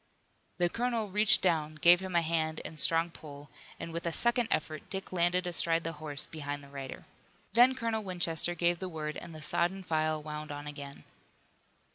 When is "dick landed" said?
4.89-5.45